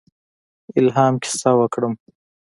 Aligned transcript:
الهام 0.79 1.13
کیسه 1.23 1.49
وکړم. 1.59 1.93